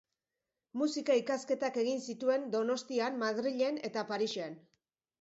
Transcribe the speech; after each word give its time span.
Musika 0.81 1.17
ikasketak 1.19 1.77
egin 1.83 2.03
zituen 2.07 2.49
Donostian, 2.57 3.23
Madrilen 3.27 3.81
eta 3.93 4.09
Parisen. 4.13 4.63